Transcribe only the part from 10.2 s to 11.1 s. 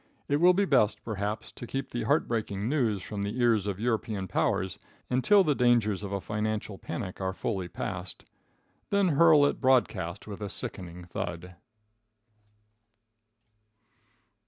with a sickening